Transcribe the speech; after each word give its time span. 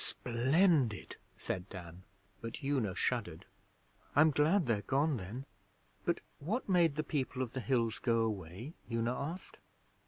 'Splendid,' 0.03 1.17
said 1.37 1.69
Dan, 1.69 2.01
but 2.41 2.63
Una 2.63 2.95
shuddered. 2.95 3.45
'I'm 4.15 4.31
glad 4.31 4.65
they're 4.65 4.81
gone, 4.81 5.17
then; 5.17 5.45
but 6.05 6.21
what 6.39 6.67
made 6.67 6.95
the 6.95 7.03
People 7.03 7.43
of 7.43 7.53
the 7.53 7.59
Hills 7.61 7.99
go 7.99 8.21
away?' 8.21 8.73
Una 8.91 9.13
asked. 9.13 9.59